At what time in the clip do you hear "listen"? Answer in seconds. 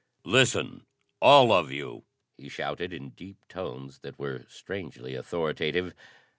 0.25-0.87